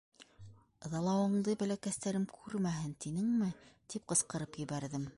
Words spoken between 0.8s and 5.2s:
Ыҙалауыңды бәләкәстәрем күрмәһен, тинеңме?— тип ҡысҡырып ебәрҙем.